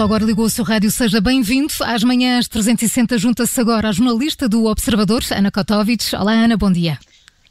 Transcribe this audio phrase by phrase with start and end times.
[0.00, 1.74] Só agora ligou o seu rádio, seja bem-vindo.
[1.82, 6.16] Às manhãs 360 junta-se agora a jornalista do Observador, Ana Kotovic.
[6.16, 6.98] Olá, Ana, bom dia.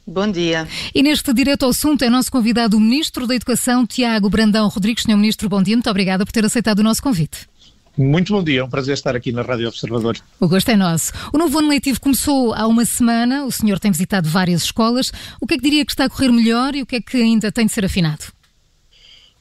[0.04, 0.66] Bom dia.
[0.92, 5.04] E neste direto ao assunto é nosso convidado o Ministro da Educação, Tiago Brandão Rodrigues.
[5.04, 5.76] Senhor Ministro, bom dia.
[5.76, 7.48] Muito obrigada por ter aceitado o nosso convite.
[7.96, 10.16] Muito bom dia, é um prazer estar aqui na Rádio Observador.
[10.40, 11.12] O gosto é nosso.
[11.32, 15.12] O novo ano letivo começou há uma semana, o senhor tem visitado várias escolas.
[15.40, 17.16] O que é que diria que está a correr melhor e o que é que
[17.16, 18.24] ainda tem de ser afinado?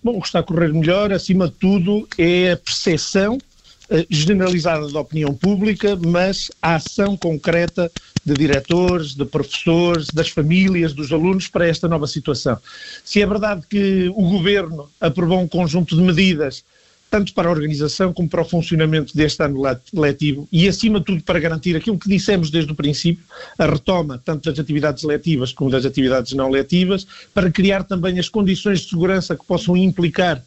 [0.01, 3.37] Bom, o que está a correr melhor, acima de tudo, é a percepção
[3.89, 7.91] eh, generalizada da opinião pública, mas a ação concreta
[8.23, 12.57] de diretores, de professores, das famílias, dos alunos para esta nova situação.
[13.03, 16.63] Se é verdade que o governo aprovou um conjunto de medidas
[17.09, 19.61] tanto para a organização como para o funcionamento deste ano
[19.93, 20.47] letivo.
[20.51, 23.23] E, acima de tudo, para garantir aquilo que dissemos desde o princípio,
[23.57, 28.29] a retoma tanto das atividades letivas como das atividades não letivas, para criar também as
[28.29, 30.43] condições de segurança que possam implicar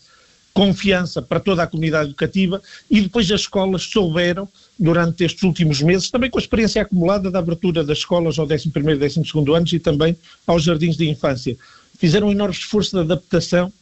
[0.54, 2.62] confiança para toda a comunidade educativa.
[2.90, 7.38] E depois as escolas souberam, durante estes últimos meses, também com a experiência acumulada da
[7.38, 11.56] abertura das escolas ao 11º e 12º anos e também aos jardins de infância,
[11.98, 13.72] fizeram um enorme esforço de adaptação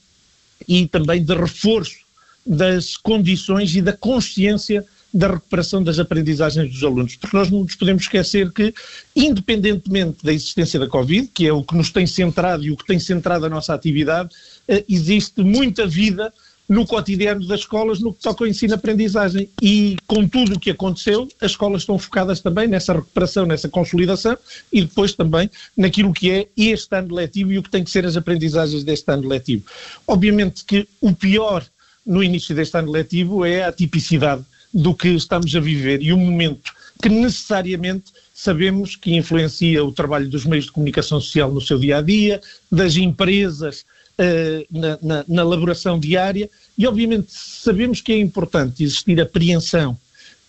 [0.68, 2.09] e também de reforço
[2.46, 7.74] das condições e da consciência da recuperação das aprendizagens dos alunos, porque nós não nos
[7.74, 8.72] podemos esquecer que,
[9.14, 12.86] independentemente da existência da Covid, que é o que nos tem centrado e o que
[12.86, 14.30] tem centrado a nossa atividade,
[14.68, 16.32] eh, existe muita vida
[16.68, 19.50] no cotidiano das escolas no que toca ao ensino-aprendizagem.
[19.60, 24.38] E com tudo o que aconteceu, as escolas estão focadas também nessa recuperação, nessa consolidação
[24.72, 28.06] e depois também naquilo que é este ano letivo e o que tem que ser
[28.06, 29.64] as aprendizagens deste ano letivo.
[30.06, 31.66] Obviamente que o pior
[32.06, 36.16] no início deste ano letivo é a tipicidade do que estamos a viver e o
[36.16, 41.78] momento que necessariamente sabemos que influencia o trabalho dos meios de comunicação social no seu
[41.78, 43.84] dia a dia, das empresas
[44.18, 46.48] uh, na, na, na, elaboração diária.
[46.76, 49.96] E, obviamente, sabemos que é importante existir apreensão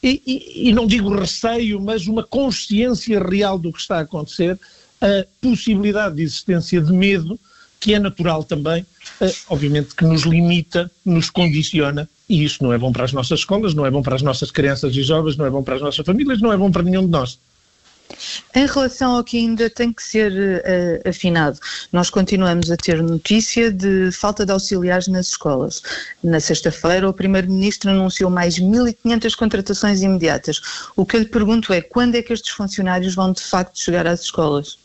[0.04, 4.58] e, e, e não digo receio, mas uma consciência real do que está a acontecer,
[5.00, 7.40] a possibilidade de existência de medo
[7.82, 8.86] que é natural também,
[9.20, 13.40] eh, obviamente que nos limita, nos condiciona, e isso não é bom para as nossas
[13.40, 15.82] escolas, não é bom para as nossas crianças e jovens, não é bom para as
[15.82, 17.40] nossas famílias, não é bom para nenhum de nós.
[18.54, 21.58] Em relação ao que ainda tem que ser uh, afinado,
[21.92, 25.82] nós continuamos a ter notícia de falta de auxiliares nas escolas.
[26.24, 30.62] Na sexta-feira, o Primeiro-Ministro anunciou mais 1.500 contratações imediatas.
[30.96, 34.06] O que eu lhe pergunto é quando é que estes funcionários vão de facto chegar
[34.06, 34.78] às escolas?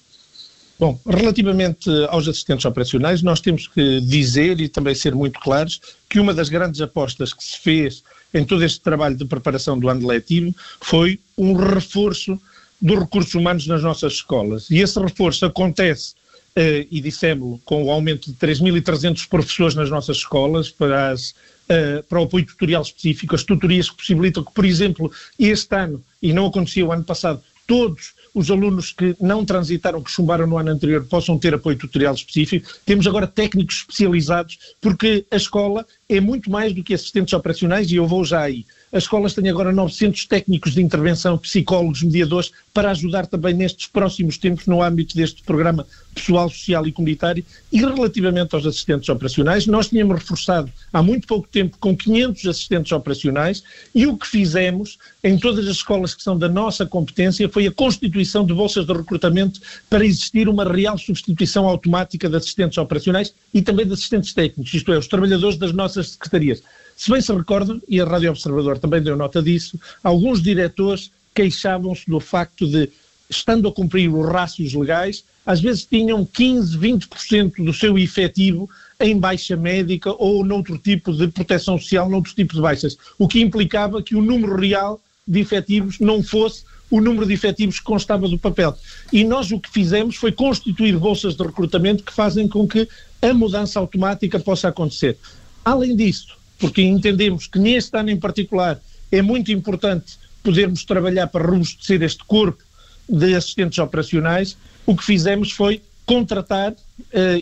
[0.78, 6.20] Bom, relativamente aos assistentes operacionais, nós temos que dizer e também ser muito claros que
[6.20, 8.02] uma das grandes apostas que se fez
[8.34, 12.38] em todo este trabalho de preparação do ano letivo foi um reforço
[12.80, 14.70] dos recursos humanos nas nossas escolas.
[14.70, 16.14] E esse reforço acontece,
[16.54, 21.34] eh, e dissemos com o aumento de 3.300 professores nas nossas escolas para, as,
[21.70, 26.04] eh, para o apoio tutorial específico, as tutorias que possibilitam que, por exemplo, este ano,
[26.20, 30.58] e não acontecia o ano passado, todos os alunos que não transitaram, que chumbaram no
[30.58, 32.68] ano anterior, possam ter apoio tutorial específico.
[32.84, 37.96] Temos agora técnicos especializados, porque a escola é muito mais do que assistentes operacionais e
[37.96, 38.66] eu vou já aí.
[38.92, 44.38] As escolas têm agora 900 técnicos de intervenção, psicólogos, mediadores, para ajudar também nestes próximos
[44.38, 47.44] tempos no âmbito deste programa pessoal, social e comunitário.
[47.72, 52.92] E relativamente aos assistentes operacionais, nós tínhamos reforçado há muito pouco tempo com 500 assistentes
[52.92, 53.64] operacionais
[53.94, 57.72] e o que fizemos em todas as escolas que são da nossa competência foi a
[57.72, 59.60] constituição de bolsas de recrutamento
[59.90, 64.92] para existir uma real substituição automática de assistentes operacionais e também de assistentes técnicos, isto
[64.92, 66.62] é, os trabalhadores das nossas secretarias.
[66.96, 72.08] Se bem se recordam, e a Rádio Observador também deu nota disso, alguns diretores queixavam-se
[72.08, 72.88] do facto de,
[73.28, 78.68] estando a cumprir os rácios legais, às vezes tinham 15, 20% do seu efetivo
[78.98, 83.42] em baixa médica ou noutro tipo de proteção social, noutro tipo de baixas, o que
[83.42, 84.98] implicava que o número real
[85.28, 88.74] de efetivos não fosse o número de efetivos que constava do papel.
[89.12, 92.88] E nós o que fizemos foi constituir bolsas de recrutamento que fazem com que
[93.20, 95.18] a mudança automática possa acontecer.
[95.64, 98.80] Além disso, porque entendemos que neste ano em particular
[99.10, 102.62] é muito importante podermos trabalhar para robustecer este corpo
[103.08, 106.76] de assistentes operacionais, o que fizemos foi contratar uh,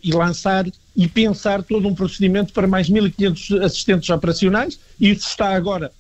[0.02, 0.66] e lançar
[0.96, 5.92] e pensar todo um procedimento para mais 1.500 assistentes operacionais, e isso está agora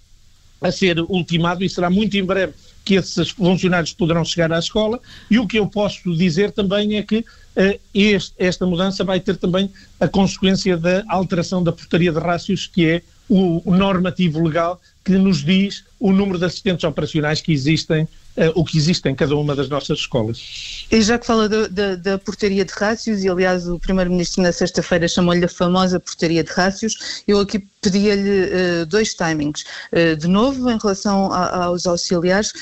[0.60, 5.00] a ser ultimado e será muito em breve que esses funcionários poderão chegar à escola,
[5.30, 9.36] e o que eu posso dizer também é que uh, este, esta mudança vai ter
[9.36, 14.80] também a consequência da alteração da portaria de rácios, que é o, o normativo legal
[15.04, 19.14] que nos diz o número de assistentes operacionais que existem uh, o que existe em
[19.14, 20.86] cada uma das nossas escolas.
[20.90, 24.52] E já que fala do, da, da, portaria de rácios, e aliás o Primeiro-Ministro na
[24.52, 28.44] sexta-feira chamou-lhe a famosa portaria de rácios, eu aqui pedia-lhe
[28.82, 29.64] uh, dois timings.
[29.92, 32.52] Uh, de novo, em relação a, aos auxiliares,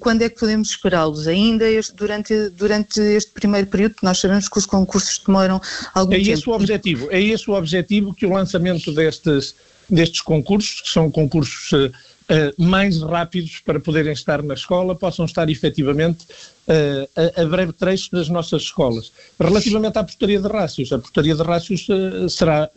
[0.00, 1.26] quando é que podemos esperá-los?
[1.26, 5.60] Ainda este, durante, durante este primeiro período, nós sabemos que os concursos demoram
[5.94, 6.30] algum é tempo.
[6.30, 9.54] É esse o objetivo, é esse o objetivo que o lançamento destes,
[9.88, 11.92] destes concursos, que são concursos
[12.30, 16.24] uh, mais rápidos para poderem estar na escola, possam estar efetivamente
[16.68, 19.12] uh, a, a, breve trecho das nossas escolas.
[19.40, 22.70] Relativamente à portaria de rácios, a portaria de rácios uh, será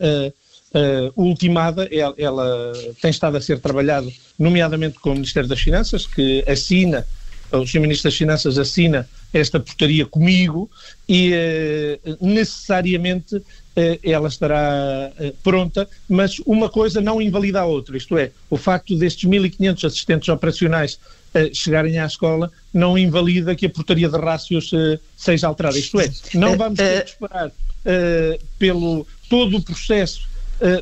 [1.16, 4.08] ultimada, ela, ela, tem estado a ser trabalhada,
[4.38, 7.04] nomeadamente com o Ministério das Finanças, que assina,
[7.50, 7.80] o Sr.
[7.80, 10.70] Ministro das Finanças assina esta portaria comigo
[11.08, 11.32] e
[12.20, 13.42] necessariamente
[13.76, 18.56] eh, ela estará eh, pronta, mas uma coisa não invalida a outra, isto é, o
[18.56, 20.98] facto destes 1.500 assistentes operacionais
[21.32, 24.70] eh, chegarem à escola não invalida que a portaria de rácios
[25.16, 27.52] seja alterada, isto é, não vamos ter que esperar
[28.58, 30.28] pelo todo o processo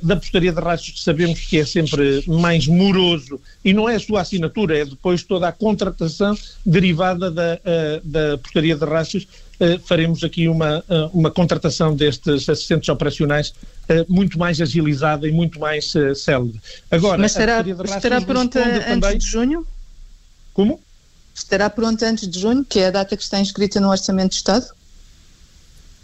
[0.02, 4.00] da portaria de rácios que sabemos que é sempre mais moroso e não é a
[4.00, 7.60] sua assinatura, é depois toda a contratação derivada da,
[8.02, 9.26] da portaria de rácios
[9.60, 13.52] eh, faremos aqui uma, eh, uma contratação destes assistentes operacionais
[13.88, 16.60] eh, muito mais agilizada e muito mais célebre.
[16.88, 19.18] Agora, Mas estará, estará pronta antes também...
[19.18, 19.66] de junho?
[20.54, 20.80] Como?
[21.34, 24.36] Estará pronta antes de junho, que é a data que está inscrita no Orçamento de
[24.36, 24.66] Estado?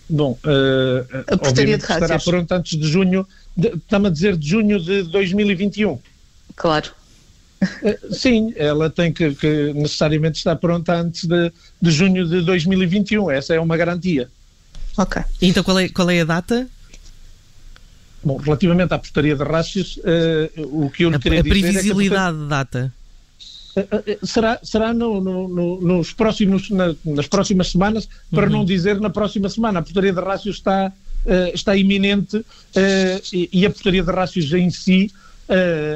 [0.09, 3.27] Bom, uh, a portaria de estará pronta antes de junho,
[3.57, 5.99] está-me a dizer de junho de 2021.
[6.57, 6.91] Claro.
[7.83, 13.31] Eh, sim, ela tem que, que, necessariamente estar pronta antes de, de junho de 2021,
[13.31, 14.29] essa é uma garantia.
[14.97, 15.23] Ok.
[15.41, 16.69] Então qual é, qual é a data?
[18.23, 21.59] Bom, relativamente à portaria de rácios, uh, o que eu lhe queria a, dizer.
[21.59, 22.93] A previsibilidade é de data.
[23.77, 28.53] Uh, será será no, no, no, nos próximos, na, nas próximas semanas, para uhum.
[28.53, 29.81] não dizer na próxima semana.
[29.81, 30.93] A portaria de rácios está,
[31.53, 32.45] está iminente
[33.33, 35.11] e, e, a portaria de rácios em si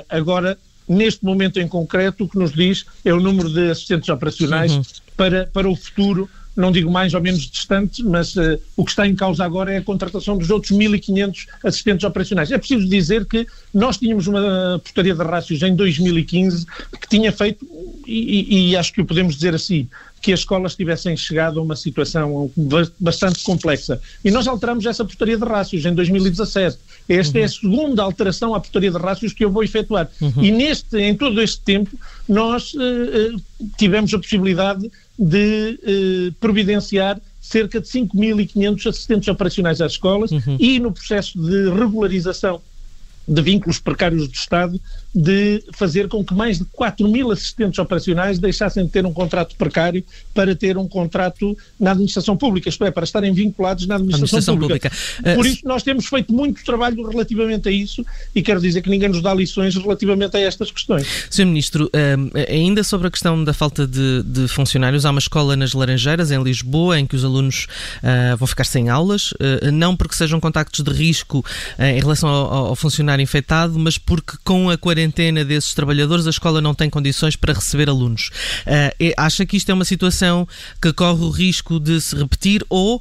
[0.09, 0.59] agora
[0.89, 4.83] neste momento em concreto, o que nos diz é o número de assistentes operacionais uhum.
[5.17, 6.29] para, para o futuro,
[6.59, 9.79] não digo mais ou menos distante, mas uh, o que está em causa agora é
[9.79, 12.51] a contratação dos outros 1.500 assistentes operacionais.
[12.51, 16.67] É preciso dizer que nós tínhamos uma portaria de rácios em 2015
[17.01, 17.65] que tinha feito,
[18.07, 19.89] e, e acho que o podemos dizer assim,
[20.21, 22.51] que as escolas tivessem chegado a uma situação
[22.99, 24.01] bastante complexa.
[24.25, 26.77] E nós alteramos essa portaria de rácios em 2017.
[27.09, 27.43] Esta uhum.
[27.43, 30.11] é a segunda alteração à portaria de rácios que eu vou efetuar.
[30.21, 30.43] Uhum.
[30.43, 31.91] E neste, em todo este tempo,
[32.29, 33.41] nós uh,
[33.77, 40.57] tivemos a possibilidade de uh, providenciar cerca de 5.500 assistentes operacionais às escolas uhum.
[40.61, 42.61] e no processo de regularização
[43.27, 44.81] de vínculos precários do Estado,
[45.15, 49.57] de fazer com que mais de 4 mil assistentes operacionais deixassem de ter um contrato
[49.57, 54.39] precário para ter um contrato na administração pública, isto é, para estarem vinculados na administração,
[54.39, 54.91] administração pública.
[54.91, 55.35] pública.
[55.35, 58.91] Por uh, isso nós temos feito muito trabalho relativamente a isso e quero dizer que
[58.91, 61.07] ninguém nos dá lições relativamente a estas questões.
[61.31, 61.47] Sr.
[61.47, 65.73] Ministro, uh, ainda sobre a questão da falta de, de, funcionários, há uma escola nas
[65.73, 67.67] Laranjeiras, em Lisboa, em que os alunos
[68.03, 69.33] uh, vão ficar sem aulas,
[69.73, 71.45] não porque sejam contactos de risco
[71.79, 75.08] em relação ao, ao funcionário infectado, mas porque com a quarentena
[75.45, 78.31] desses trabalhadores a escola não tem condições para receber alunos.
[78.67, 80.47] Uh, acha que isto é uma situação
[80.81, 83.01] que corre o risco de se repetir ou, uh,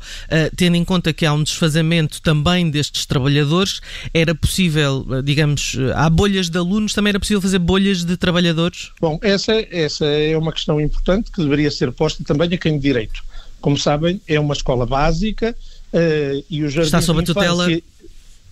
[0.56, 3.82] tendo em conta que há um desfazamento também destes trabalhadores,
[4.14, 8.92] era possível, uh, digamos, há bolhas de alunos, também era possível fazer bolhas de trabalhadores?
[9.00, 12.80] Bom, essa, essa é uma questão importante que deveria ser posta também a quem de
[12.80, 13.24] direito.
[13.60, 15.56] Como sabem, é uma escola básica
[15.94, 17.68] uh, e os Está sob a tutela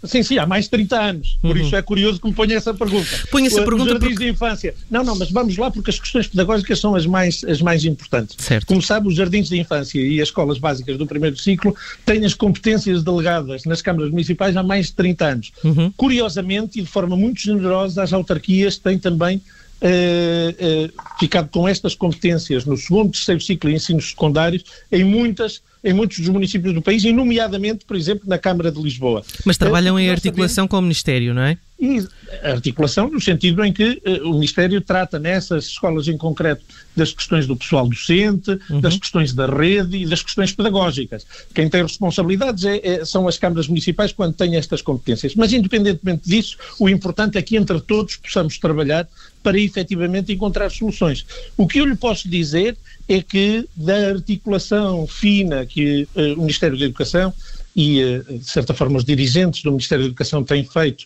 [0.08, 1.38] Sim, sim, há mais de 30 anos.
[1.42, 1.64] Por uhum.
[1.64, 3.08] isso é curioso que me ponha essa pergunta.
[3.32, 4.26] Põe essa pergunta jardins porque...
[4.26, 4.76] de infância.
[4.90, 8.36] Não, não, mas vamos lá porque as questões pedagógicas são as mais, as mais importantes.
[8.40, 8.66] Certo.
[8.66, 12.34] Como sabe, os jardins de infância e as escolas básicas do primeiro ciclo têm as
[12.34, 15.52] competências delegadas nas câmaras municipais há mais de 30 anos.
[15.64, 15.92] Uhum.
[15.96, 19.42] Curiosamente e de forma muito generosa, as autarquias têm também
[19.82, 25.62] Uh, uh, ficado com estas competências no segundo, terceiro ciclo de ensinos secundários em muitas
[25.84, 29.24] em muitos dos municípios do país, e nomeadamente, por exemplo, na Câmara de Lisboa.
[29.46, 31.60] Mas trabalham em articulação com o Ministério, não é?
[31.79, 32.08] E
[32.41, 36.63] articulação no sentido em que uh, o Ministério trata nessas escolas em concreto
[36.96, 38.79] das questões do pessoal docente, uhum.
[38.79, 41.25] das questões da rede e das questões pedagógicas.
[41.53, 45.36] Quem tem responsabilidades é, é, são as câmaras municipais quando têm estas competências.
[45.36, 49.08] Mas, independentemente disso, o importante é que entre todos possamos trabalhar
[49.44, 51.25] para efetivamente encontrar soluções.
[51.58, 52.77] O que eu lhe posso dizer
[53.08, 57.34] é que da articulação fina que uh, o Ministério da Educação
[57.75, 61.05] e, de certa forma, os dirigentes do Ministério da Educação têm feito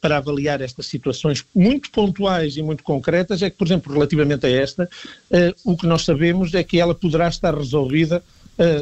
[0.00, 4.50] para avaliar estas situações muito pontuais e muito concretas é que, por exemplo, relativamente a
[4.50, 4.88] esta,
[5.64, 8.22] o que nós sabemos é que ela poderá estar resolvida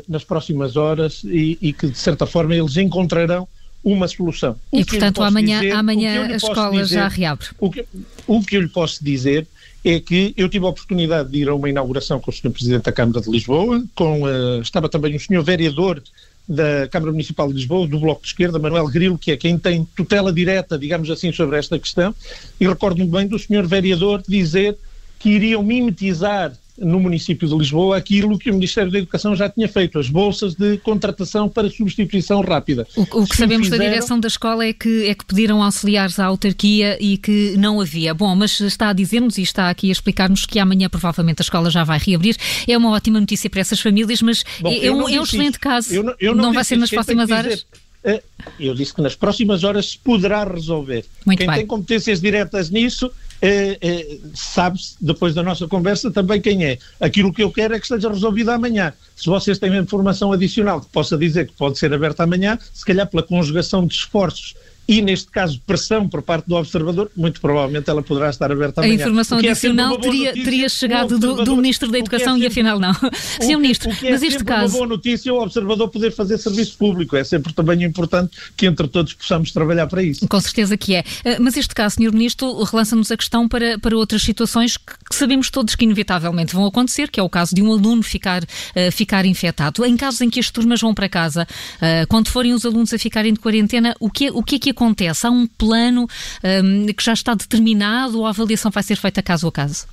[0.09, 3.47] nas próximas horas e, e que, de certa forma, eles encontrarão
[3.85, 4.57] uma solução.
[4.73, 7.47] O e, portanto, amanhã, dizer, amanhã a escola dizer, já reabre.
[7.59, 7.85] O que,
[8.27, 9.47] o que eu lhe posso dizer
[9.85, 12.51] é que eu tive a oportunidade de ir a uma inauguração com o Sr.
[12.51, 15.43] Presidente da Câmara de Lisboa, com, uh, estava também o Sr.
[15.43, 16.03] Vereador
[16.49, 19.85] da Câmara Municipal de Lisboa, do Bloco de Esquerda, Manuel Grilo, que é quem tem
[19.97, 22.15] tutela direta, digamos assim, sobre esta questão,
[22.61, 23.67] e recordo-me bem do Sr.
[23.67, 24.77] Vereador dizer
[25.19, 29.69] que iriam mimetizar no município de Lisboa aquilo que o Ministério da Educação já tinha
[29.69, 32.87] feito, as bolsas de contratação para substituição rápida.
[32.97, 33.85] O, o que sabemos fizeram...
[33.85, 37.81] da direção da escola é que, é que pediram auxiliares à autarquia e que não
[37.81, 38.13] havia.
[38.13, 41.71] Bom, mas está a dizer-nos e está aqui a explicar-nos que amanhã provavelmente a escola
[41.71, 42.37] já vai reabrir.
[42.67, 45.95] É uma ótima notícia para essas famílias, mas Bom, é, um, é um excelente caso.
[45.95, 47.67] Eu não, eu não, não vai ser nas próximas horas?
[48.05, 48.23] Eh,
[48.61, 51.07] eu disse que nas próximas horas se poderá resolver.
[51.25, 51.57] Muito Quem bem.
[51.57, 53.11] tem competências diretas nisso
[53.47, 56.79] é, sabe-se, depois da nossa conversa, também quem é.
[56.99, 58.93] Aquilo que eu quero é que esteja resolvido amanhã.
[59.15, 63.07] Se vocês têm informação adicional que possa dizer que pode ser aberta amanhã, se calhar
[63.07, 64.55] pela conjugação de esforços
[64.87, 68.93] e, neste caso, pressão por parte do observador, muito provavelmente ela poderá estar aberta amanhã.
[68.93, 72.45] A informação é adicional é teria, teria chegado do, do, Ministro da Educação é sempre,
[72.45, 72.93] e afinal não.
[72.93, 73.59] Sr.
[73.59, 74.75] Ministro, o que é mas este caso...
[74.75, 77.17] uma boa notícia é o observador poder fazer serviço público.
[77.17, 80.29] É sempre também importante que entre todos possamos trabalhar para isso.
[80.29, 81.05] Com certeza que é.
[81.25, 82.13] Eh, mas este caso, Sr.
[82.13, 86.67] Ministro, relança-nos a questão para, para outras situações que, que, sabemos todos que inevitavelmente vão
[86.67, 89.85] acontecer, que é o caso de um aluno ficar, uh, ficar infectado.
[89.85, 92.99] Em casos em que as turmas vão para casa, uh, quando forem os alunos a
[92.99, 95.27] ficarem de quarentena, o que, o que é que acontece?
[95.27, 96.07] Há um plano
[96.43, 99.87] um, que já está determinado ou a avaliação vai ser feita caso a caso?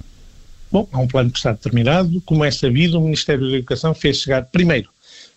[0.71, 2.21] Bom, há um plano que está determinado.
[2.25, 4.43] Como é sabido, o Ministério da Educação fez chegar.
[4.45, 4.89] Primeiro,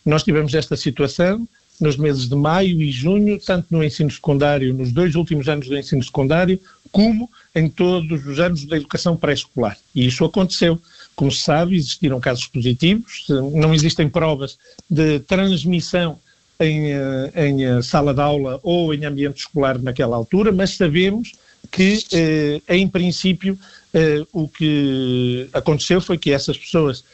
[0.04, 1.46] nós tivemos esta situação
[1.80, 5.76] nos meses de maio e junho, tanto no ensino secundário, nos dois últimos anos do
[5.76, 6.60] ensino secundário,
[6.92, 9.76] como em todos os anos da educação pré-escolar.
[9.94, 10.80] E isso aconteceu.
[11.16, 14.58] Como se sabe, existiram casos positivos, não existem provas
[14.88, 16.18] de transmissão
[16.60, 21.32] em, eh, em eh, sala de aula ou em ambiente escolar naquela altura, mas sabemos
[21.70, 23.58] que, eh, em princípio,
[24.32, 27.04] o que aconteceu foi que essas pessoas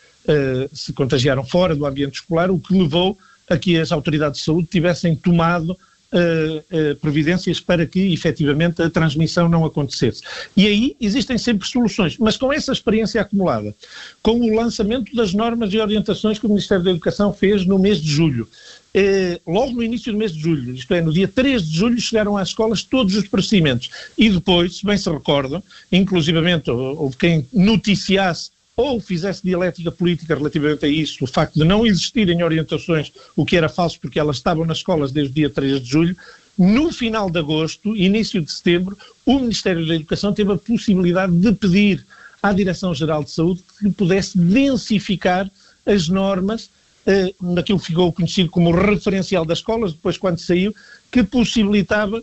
[0.73, 4.69] se contagiaram fora do ambiente escolar, o que levou a que as autoridades de saúde
[4.69, 5.77] tivessem tomado
[6.13, 6.59] Uh,
[6.93, 10.23] uh, providências para que efetivamente a transmissão não acontecesse.
[10.57, 13.73] E aí existem sempre soluções, mas com essa experiência acumulada,
[14.21, 18.01] com o lançamento das normas e orientações que o Ministério da Educação fez no mês
[18.03, 18.49] de julho,
[18.93, 22.01] eh, logo no início do mês de julho, isto é, no dia 3 de julho,
[22.01, 23.89] chegaram às escolas todos os procedimentos.
[24.19, 25.63] E depois, se bem se recordam,
[25.93, 28.51] inclusivamente houve quem noticiasse
[28.81, 33.57] ou fizesse dialética política relativamente a isso, o facto de não existirem orientações, o que
[33.57, 36.17] era falso porque elas estavam nas escolas desde o dia 3 de julho,
[36.59, 41.53] no final de agosto, início de setembro, o Ministério da Educação teve a possibilidade de
[41.53, 42.07] pedir
[42.43, 45.51] à Direção-Geral de Saúde que pudesse densificar
[45.87, 46.71] as normas
[47.07, 50.75] eh, naquilo que ficou conhecido como referencial das escolas, depois quando saiu,
[51.11, 52.23] que possibilitava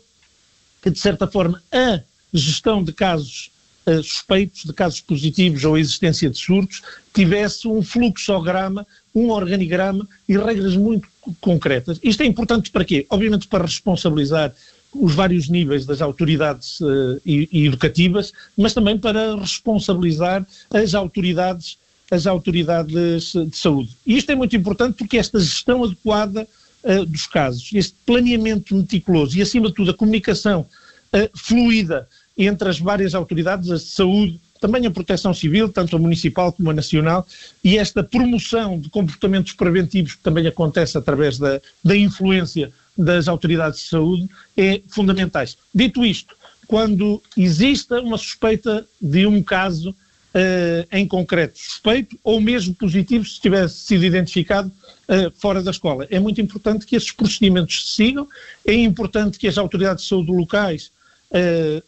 [0.81, 2.01] que, de certa forma, a
[2.33, 3.49] gestão de casos
[3.95, 6.81] suspeitos, de casos positivos ou existência de surtos,
[7.13, 11.07] tivesse um fluxograma, um organigrama e regras muito
[11.39, 11.99] concretas.
[12.03, 13.05] Isto é importante para quê?
[13.09, 14.53] Obviamente para responsabilizar
[14.93, 21.77] os vários níveis das autoridades uh, educativas, mas também para responsabilizar as autoridades
[22.09, 23.95] as autoridades de saúde.
[24.05, 26.47] E isto é muito importante porque esta gestão adequada
[26.83, 32.69] uh, dos casos, este planeamento meticuloso e, acima de tudo, a comunicação uh, fluida entre
[32.69, 37.25] as várias autoridades, de saúde, também a proteção civil, tanto a municipal como a nacional,
[37.63, 43.81] e esta promoção de comportamentos preventivos que também acontece através da, da influência das autoridades
[43.81, 45.57] de saúde, é fundamentais.
[45.73, 46.35] Dito isto,
[46.67, 53.39] quando exista uma suspeita de um caso uh, em concreto suspeito ou mesmo positivo se
[53.39, 56.07] tivesse sido identificado uh, fora da escola.
[56.09, 58.27] É muito importante que esses procedimentos se sigam,
[58.65, 60.91] é importante que as autoridades de saúde locais,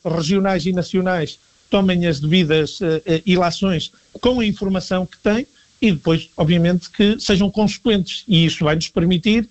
[0.06, 2.80] regionais e nacionais tomem as devidas
[3.26, 5.46] ilações com a informação que têm
[5.82, 8.24] e depois, obviamente, que sejam consequentes.
[8.28, 9.48] E isso vai nos permitir,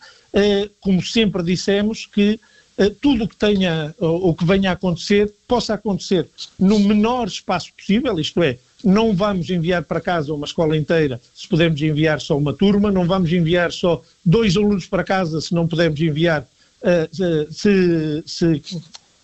[0.80, 2.38] como sempre dissemos, que
[3.00, 6.28] tudo o que tenha ou que venha a acontecer possa acontecer
[6.58, 11.48] no menor espaço possível, isto é, não vamos enviar para casa uma escola inteira se
[11.48, 15.66] pudermos enviar só uma turma, não vamos enviar só dois alunos para casa se não
[15.66, 16.46] pudermos enviar,
[17.50, 18.62] se, se,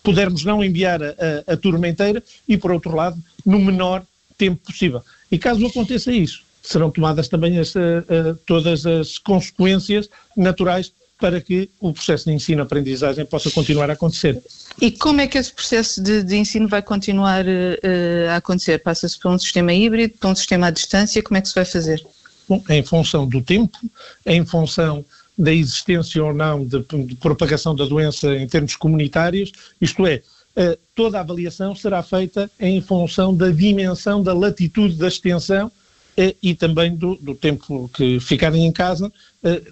[0.05, 1.07] pudermos não enviar a,
[1.47, 4.05] a, a, turma inteira e, por outro lado, no menor
[4.37, 5.01] tempo possível.
[5.31, 11.39] E caso aconteça isso, serão tomadas também as, uh, uh, todas as consequências naturais para
[11.41, 14.41] que o processo de ensino-aprendizagem possa continuar a acontecer.
[14.81, 18.79] E como é que esse processo de, de ensino vai continuar uh, a acontecer?
[18.79, 21.65] Passa-se para um sistema híbrido, para um sistema à distância, como é que se vai
[21.65, 22.05] fazer?
[22.47, 23.77] Bom, em função do tempo,
[24.25, 25.03] em função
[25.37, 29.51] da existência ou não de, de propagação da doença em termos comunitários,
[29.81, 30.21] isto é,
[30.55, 36.35] uh, toda a avaliação será feita em função da dimensão, da latitude da extensão uh,
[36.41, 39.11] e também do, do, tempo que ficarem em casa,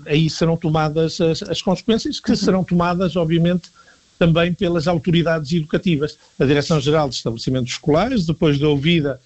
[0.05, 3.69] aí serão tomadas as, as consequências, que serão tomadas, obviamente,
[4.19, 6.17] também pelas autoridades educativas.
[6.39, 9.19] A Direção-Geral de Estabelecimentos Escolares, depois de ouvida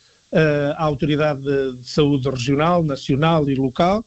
[0.77, 4.05] a Autoridade de Saúde Regional, Nacional e Local,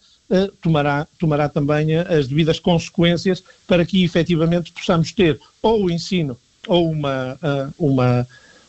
[0.61, 6.37] tomará, tomará também as devidas consequências para que efetivamente possamos ter ou o ensino
[6.69, 8.27] ou uma, uh, uma,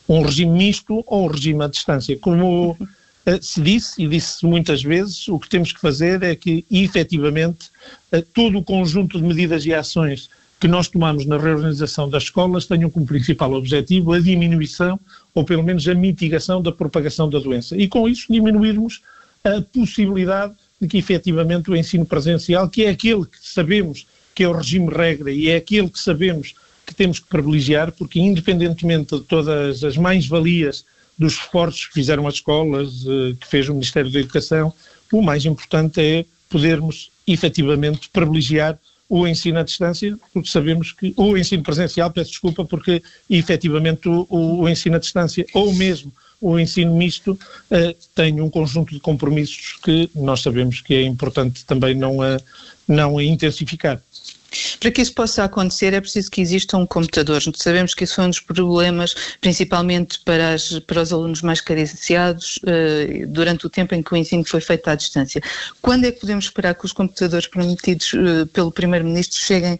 [0.07, 2.17] um regime misto ou um regime à distância.
[2.17, 2.77] Como
[3.39, 7.69] se disse, e disse muitas vezes, o que temos que fazer é que, efetivamente,
[8.33, 10.27] todo o conjunto de medidas e ações
[10.61, 14.99] que nós tomamos na reorganização das escolas tenham como principal objetivo a diminuição
[15.33, 17.75] ou pelo menos a mitigação da propagação da doença.
[17.75, 19.01] E com isso diminuirmos
[19.43, 24.47] a possibilidade de que efetivamente o ensino presencial, que é aquele que sabemos que é
[24.47, 29.23] o regime regra e é aquele que sabemos que temos que privilegiar, porque independentemente de
[29.23, 30.83] todas as mais-valias
[31.17, 34.73] dos esforços que fizeram as escolas, eh, que fez o Ministério da Educação,
[35.11, 41.37] o mais importante é podermos efetivamente privilegiar o ensino à distância, porque sabemos que, o
[41.37, 46.11] ensino presencial, peço desculpa, porque efetivamente o, o ensino à distância, ou mesmo
[46.41, 47.33] o ensino misto,
[47.69, 52.39] uh, tem um conjunto de compromissos que nós sabemos que é importante também não, a,
[52.87, 54.01] não a intensificar.
[54.79, 57.41] Para que isso possa acontecer é preciso que exista um computador.
[57.55, 62.57] Sabemos que isso foi um dos problemas, principalmente para, as, para os alunos mais carenciados,
[62.57, 65.41] uh, durante o tempo em que o ensino foi feito à distância.
[65.81, 69.79] Quando é que podemos esperar que os computadores prometidos uh, pelo Primeiro-Ministro cheguem uh,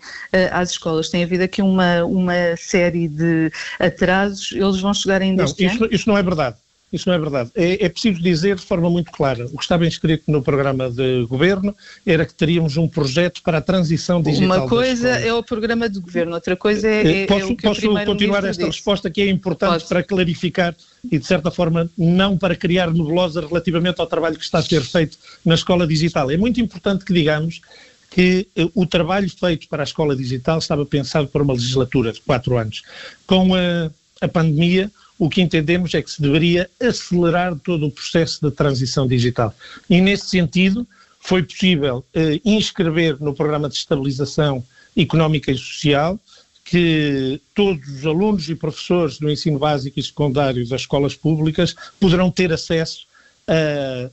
[0.52, 1.10] às escolas?
[1.10, 5.84] Tem havido aqui uma, uma série de atrasos, eles vão chegar ainda não, este isso,
[5.84, 5.94] ano?
[5.94, 6.56] Isso não é verdade.
[6.92, 7.52] Isso não é verdade.
[7.56, 9.46] É, é, preciso dizer de forma muito clara.
[9.46, 11.74] O que estava inscrito no programa de governo
[12.06, 14.58] era que teríamos um projeto para a transição digital.
[14.58, 17.24] Uma coisa é o programa de governo, outra coisa é.
[17.24, 18.78] é posso é o que posso continuar esta disse.
[18.78, 19.86] resposta que é importante Pode.
[19.86, 20.76] para clarificar
[21.10, 24.84] e, de certa forma, não para criar nebulosa relativamente ao trabalho que está a ser
[24.84, 26.30] feito na escola digital.
[26.30, 27.62] É muito importante que digamos
[28.10, 32.20] que eh, o trabalho feito para a escola digital estava pensado para uma legislatura de
[32.20, 32.84] quatro anos.
[33.26, 38.40] Com a, a pandemia, o que entendemos é que se deveria acelerar todo o processo
[38.42, 39.54] de transição digital.
[39.88, 40.88] E, nesse sentido,
[41.20, 44.64] foi possível eh, inscrever no Programa de Estabilização
[44.98, 46.20] Económica e Social
[46.66, 52.32] que todos os alunos e professores do ensino básico e secundário das escolas públicas poderão
[52.32, 53.06] ter acesso
[53.48, 54.10] a,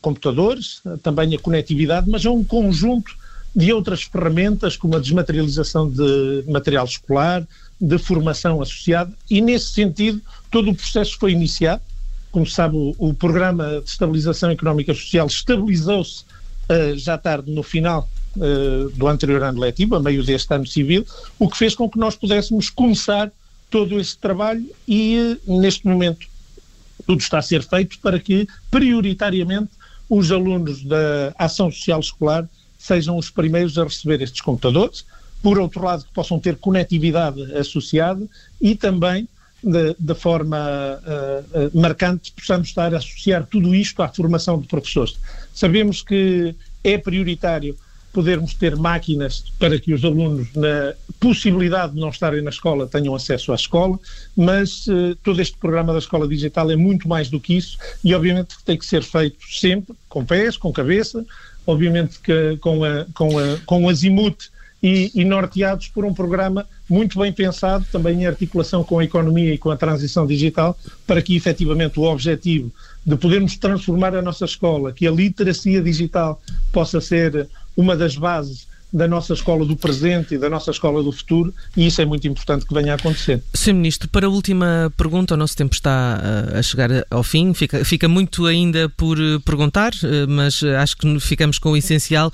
[0.00, 3.14] computadores, também a conectividade, mas a um conjunto
[3.54, 7.46] de outras ferramentas, como a desmaterialização de material escolar,
[7.80, 11.82] de formação associada, e nesse sentido todo o processo foi iniciado.
[12.30, 16.24] Como sabe, o, o Programa de Estabilização Económica e Social estabilizou-se
[16.70, 21.04] uh, já tarde, no final uh, do anterior ano letivo, a meio deste ano civil,
[21.38, 23.30] o que fez com que nós pudéssemos começar
[23.70, 26.26] todo esse trabalho e, uh, neste momento,
[27.06, 29.70] tudo está a ser feito para que, prioritariamente,
[30.08, 32.48] os alunos da Ação Social Escolar
[32.82, 35.04] sejam os primeiros a receber estes computadores,
[35.40, 38.26] por outro lado, que possam ter conectividade associada
[38.60, 39.28] e também,
[39.62, 45.16] de forma uh, uh, marcante, possamos estar a associar tudo isto à formação de professores.
[45.54, 47.76] Sabemos que é prioritário
[48.12, 53.14] podermos ter máquinas para que os alunos, na possibilidade de não estarem na escola, tenham
[53.14, 53.98] acesso à escola,
[54.36, 58.14] mas uh, todo este programa da Escola Digital é muito mais do que isso e,
[58.14, 61.24] obviamente, tem que ser feito sempre com pés, com cabeça,
[61.66, 64.50] obviamente que com, a, com, a, com o azimuth
[64.82, 69.54] e, e, norteados por um programa muito bem pensado, também em articulação com a economia
[69.54, 72.72] e com a transição digital, para que efetivamente o objetivo
[73.06, 76.40] de podermos transformar a nossa escola, que a literacia digital
[76.72, 81.10] possa ser uma das bases da nossa escola do presente e da nossa escola do
[81.10, 83.42] futuro, e isso é muito importante que venha a acontecer.
[83.54, 83.74] Sr.
[83.74, 87.84] Ministro, para a última pergunta, o nosso tempo está eh, a chegar ao fim, fica,
[87.84, 92.30] fica muito ainda por eh, perguntar, eh, mas acho que ficamos com o essencial.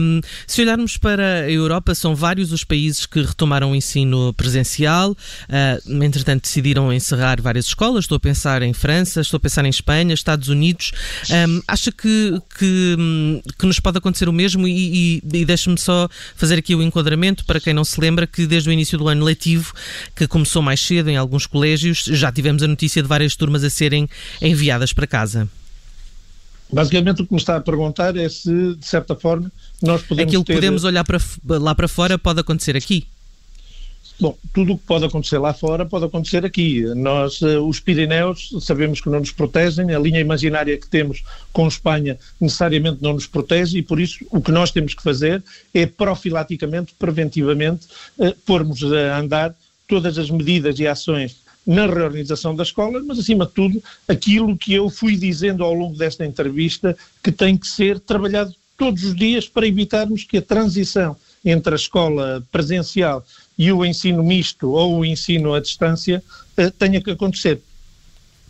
[0.00, 5.10] Um, se olharmos para a Europa, são vários os países que retomaram o ensino presencial,
[5.12, 9.70] uh, entretanto decidiram encerrar várias escolas, estou a pensar em França, estou a pensar em
[9.70, 10.92] Espanha, Estados Unidos.
[11.30, 15.78] Um, acha que, que, hum, que, nos pode acontecer o mesmo e, e, e deixe-me
[15.78, 18.96] só só fazer aqui o enquadramento para quem não se lembra que desde o início
[18.96, 19.72] do ano letivo,
[20.14, 23.70] que começou mais cedo em alguns colégios, já tivemos a notícia de várias turmas a
[23.70, 24.08] serem
[24.40, 25.48] enviadas para casa.
[26.72, 29.50] Basicamente o que me está a perguntar é se, de certa forma,
[29.82, 30.54] nós podemos Aquilo que ter...
[30.54, 33.08] podemos olhar para, lá para fora pode acontecer aqui.
[34.20, 36.84] Bom, tudo o que pode acontecer lá fora pode acontecer aqui.
[36.94, 41.66] Nós, eh, os Pirineus, sabemos que não nos protegem, a linha imaginária que temos com
[41.66, 45.86] Espanha necessariamente não nos protege e por isso o que nós temos que fazer é
[45.86, 49.54] profilaticamente, preventivamente, eh, pormos a andar
[49.88, 54.74] todas as medidas e ações na reorganização da escola, mas acima de tudo aquilo que
[54.74, 59.48] eu fui dizendo ao longo desta entrevista que tem que ser trabalhado todos os dias
[59.48, 63.24] para evitarmos que a transição entre a escola presencial
[63.60, 66.22] e o ensino misto ou o ensino à distância
[66.56, 67.60] uh, tenha que acontecer.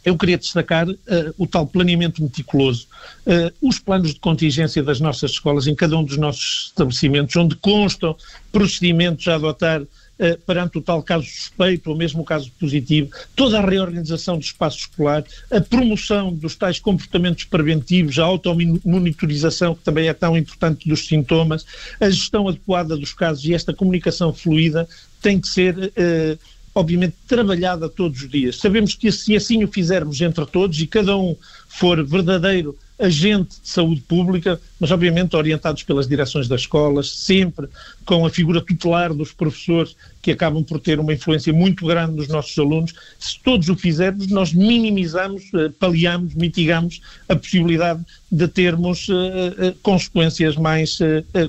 [0.04, 0.96] Eu queria destacar uh,
[1.36, 2.86] o tal planeamento meticuloso,
[3.26, 7.56] uh, os planos de contingência das nossas escolas em cada um dos nossos estabelecimentos, onde
[7.56, 8.16] constam
[8.52, 9.82] procedimentos a adotar
[10.20, 14.44] eh, perante o tal caso suspeito ou mesmo o caso positivo, toda a reorganização do
[14.44, 20.86] espaço escolar, a promoção dos tais comportamentos preventivos, a automonitorização, que também é tão importante
[20.86, 21.64] dos sintomas,
[21.98, 24.86] a gestão adequada dos casos e esta comunicação fluida
[25.22, 25.90] tem que ser.
[25.96, 26.36] Eh,
[26.72, 28.56] obviamente, trabalhada todos os dias.
[28.56, 31.34] Sabemos que se assim o fizermos entre todos e cada um
[31.66, 37.68] for verdadeiro agente de saúde pública, mas obviamente orientados pelas direções das escolas, sempre
[38.04, 42.28] com a figura tutelar dos professores, que acabam por ter uma influência muito grande nos
[42.28, 42.92] nossos alunos.
[43.18, 49.74] Se todos o fizermos, nós minimizamos, eh, paliamos, mitigamos a possibilidade de termos uh, uh,
[49.82, 50.98] consequências mais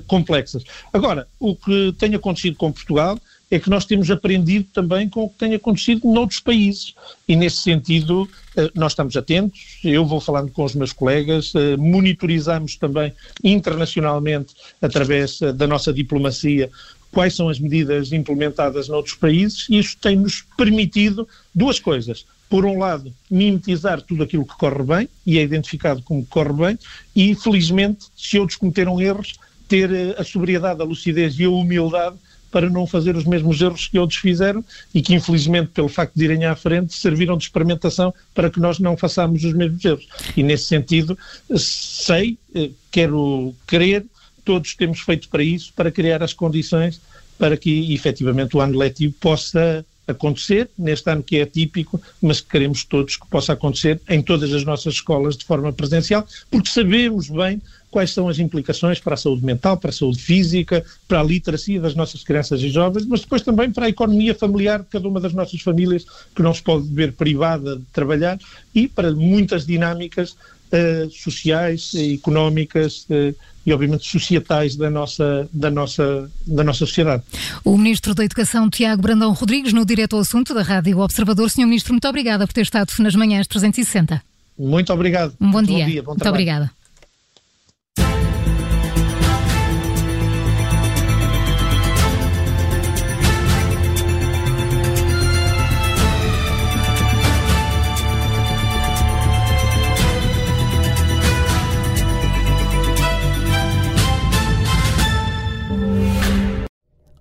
[0.06, 0.64] complexas.
[0.92, 3.18] Agora, o que tem acontecido com Portugal
[3.52, 6.94] é que nós temos aprendido também com o que tem acontecido noutros países.
[7.28, 11.76] E nesse sentido, eh, nós estamos atentos, eu vou falando com os meus colegas, eh,
[11.76, 13.12] monitorizamos também
[13.44, 16.70] internacionalmente, através eh, da nossa diplomacia,
[17.10, 22.24] quais são as medidas implementadas noutros países, e isso tem-nos permitido duas coisas.
[22.48, 26.78] Por um lado, mimetizar tudo aquilo que corre bem, e é identificado como corre bem,
[27.14, 29.34] e felizmente, se outros cometeram erros,
[29.68, 32.16] ter a sobriedade, a lucidez e a humildade
[32.52, 34.62] para não fazer os mesmos erros que outros fizeram
[34.94, 38.78] e que, infelizmente, pelo facto de irem à frente, serviram de experimentação para que nós
[38.78, 40.06] não façamos os mesmos erros.
[40.36, 41.18] E, nesse sentido,
[41.56, 44.04] sei, eh, quero crer,
[44.44, 47.00] todos temos feito para isso, para criar as condições
[47.38, 52.50] para que, efetivamente, o ano letivo possa acontecer, neste ano que é típico, mas que
[52.50, 57.28] queremos todos que possa acontecer em todas as nossas escolas de forma presencial, porque sabemos
[57.28, 57.60] bem
[57.92, 61.78] quais são as implicações para a saúde mental, para a saúde física, para a literacia
[61.78, 65.20] das nossas crianças e jovens, mas depois também para a economia familiar de cada uma
[65.20, 68.38] das nossas famílias, que não se pode ver privada de trabalhar,
[68.74, 76.30] e para muitas dinâmicas uh, sociais, económicas uh, e, obviamente, societais da nossa, da, nossa,
[76.46, 77.22] da nossa sociedade.
[77.62, 81.50] O Ministro da Educação, Tiago Brandão Rodrigues, no Direto ao Assunto da Rádio Observador.
[81.50, 84.22] Senhor Ministro, muito obrigada por ter estado nas manhãs 360.
[84.58, 85.34] Muito obrigado.
[85.38, 85.84] Um bom, muito dia.
[85.84, 86.81] Bom dia bom muito obrigada.